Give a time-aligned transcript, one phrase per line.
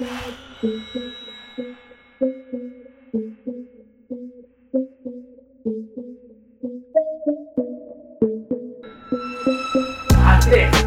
[0.00, 0.08] Antes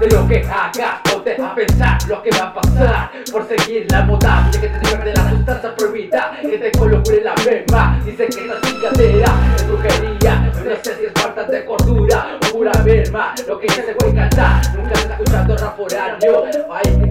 [0.00, 3.10] de lo que hagas, ponte a pensar lo que va a pasar.
[3.30, 7.18] Por seguir la moda, ya que te digan de la sustancia prohibida Que te coloque
[7.18, 11.64] en la merma Dice que esta chingadera es brujería No sé si es falta de
[11.64, 16.44] cordura o pura merma Lo que se puede cantar, nunca se está escuchando rap horario
[16.70, 17.05] Ay,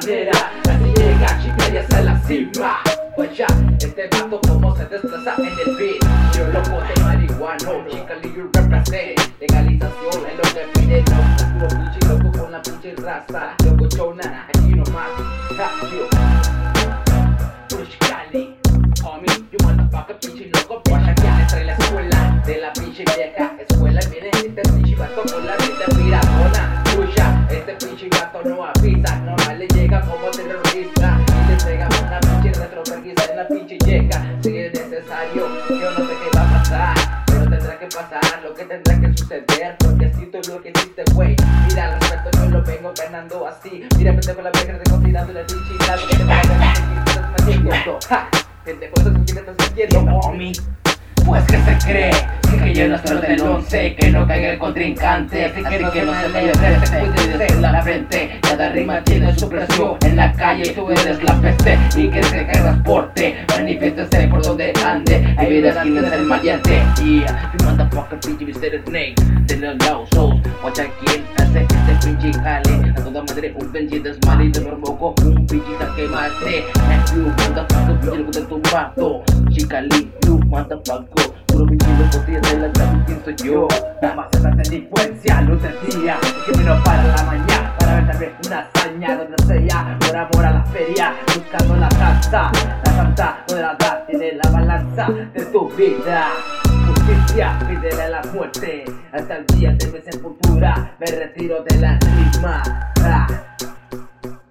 [0.00, 0.52] manera.
[0.68, 2.80] Así llega chica y hasta la cima.
[3.16, 3.46] Pues ya,
[3.78, 6.34] este vato como se desplaza en el beat.
[6.34, 9.18] Yo loco de marihuano, chica you represent.
[9.40, 11.58] Legalización es lo que pide, no.
[11.58, 13.54] Puro pinche loco con la pinche raza.
[13.64, 15.10] Loco chona, aquí nomás.
[15.56, 16.08] Ja, yo.
[17.68, 18.56] Puro chicali.
[19.02, 20.82] Homie, you motherfucker, pinche loco.
[20.82, 21.14] Que le
[21.46, 24.00] trae la escuela de la pinche vieja escuela.
[24.10, 25.22] Viene este pinche vato
[33.40, 34.38] la pinche llega.
[34.42, 37.24] Si es necesario, yo no sé qué va a pasar.
[37.26, 39.76] Pero tendrá que pasar lo que tendrá que suceder.
[39.78, 41.36] Porque así todo lo que hiciste, güey.
[41.68, 43.86] Mira, al respeto yo lo vengo ganando así.
[43.96, 46.70] Mira, pendejo la vieja, te considerando la pinche lado que te va a ganar.
[51.24, 52.10] Pues que se cree
[52.64, 55.44] que yo no soy del once Que no caiga el contrincante.
[55.46, 58.38] Así que no se me frente Cuide de la frente.
[58.42, 62.46] Cada rima tiene su presión En la calle tú eres la peste Y que se
[62.46, 65.34] caiga transporte Manifiéstese por donde ande.
[65.36, 68.82] Hay vidas que no es el maleante Yeah, you motherfucker pinche Mr.
[68.86, 69.14] Snake.
[69.46, 72.90] De los low souls Watcha quién hace este pinche jale.
[72.90, 76.64] A toda madre un pinche desmadre Y te provoco un pinche que mate
[77.14, 79.22] You motherfucker pinche loco de tu vato.
[79.50, 81.30] Chicali, you motherfucker.
[81.48, 83.68] Puro pinche loco tiene la clave quién soy yo
[84.00, 88.32] Nada más esa delincuencia luz del día Que vino para la mañana Para ver también
[88.46, 89.98] una hazaña donde sea.
[89.98, 91.89] Por amor a la feria Buscando la
[92.32, 92.52] La
[92.84, 96.28] santa donde la da tiene la balanza de tu vida.
[96.86, 98.84] Justicia, pídele la muerte.
[99.12, 101.98] Hasta el día de mi sepultura Me retiro de la.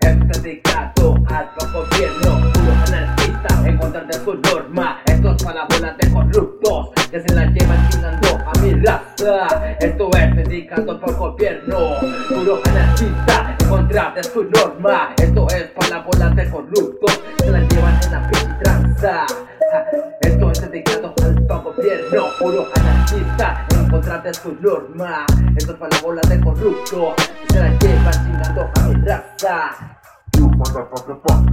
[0.00, 5.00] Esto es dedicado al gobierno Puro anarquista en contra de su norma.
[5.06, 8.27] Esto es para la bola de corruptos Que se la llevan mi
[8.78, 11.96] Esto es dedicado al gobierno.
[12.28, 15.14] Puro anarquista en contra de su norma.
[15.16, 18.62] Esto es para la bola de corruptos se la llevan en la pinche
[20.20, 22.24] Esto es dedicado al gobierno.
[22.38, 25.26] Puro anarquista en contra de su norma.
[25.56, 27.14] Esto es para la bola de corruptos
[27.50, 29.70] se la llevan chingando a mi raza.
[30.36, 31.48] You motherfucker fuck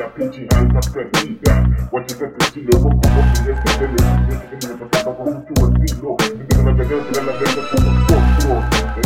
[0.00, 1.52] la pinche alma perdida.
[1.90, 3.96] Pues Guachate el estilo, como que hacerlo.
[4.28, 6.16] Yo que me represento con mucho estilo.
[6.24, 8.52] Empiezo la carrera, tirar la verga como otro.
[8.96, 9.04] En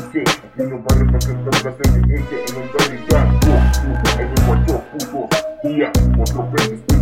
[0.00, 3.26] 2015, aquí va a representar la siguiente en el realidad.
[4.46, 5.20] Guacho, puto,
[5.64, 6.98] día, otro pez, estoy